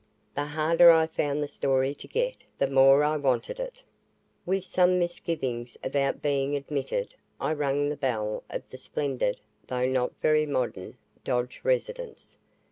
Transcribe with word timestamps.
The 0.33 0.45
harder 0.45 0.89
I 0.89 1.05
found 1.05 1.43
the 1.43 1.47
story 1.47 1.93
to 1.93 2.07
get, 2.07 2.37
the 2.57 2.65
more 2.67 3.03
I 3.03 3.17
wanted 3.17 3.59
it. 3.59 3.83
With 4.47 4.63
some 4.63 4.97
misgivings 4.97 5.77
about 5.83 6.23
being 6.23 6.55
admitted, 6.55 7.13
I 7.39 7.53
rang 7.53 7.87
the 7.87 7.95
bell 7.97 8.41
of 8.49 8.67
the 8.71 8.79
splendid, 8.79 9.39
though 9.67 9.85
not 9.85 10.13
very 10.19 10.47
modern, 10.47 10.97
Dodge 11.23 11.61
residence. 11.63 12.39